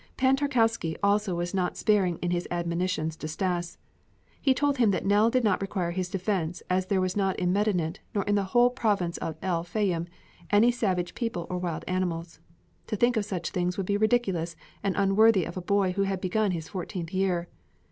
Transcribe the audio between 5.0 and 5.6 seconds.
Nell did